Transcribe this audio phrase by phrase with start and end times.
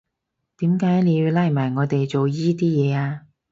[0.57, 3.27] 點解你要拉埋我哋做依啲嘢呀？